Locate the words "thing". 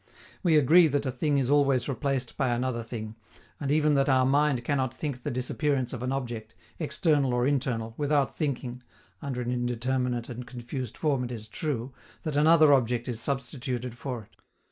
1.11-1.37, 2.81-3.13